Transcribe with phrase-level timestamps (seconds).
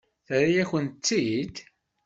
[0.27, 1.55] Terra-yakent-t-id?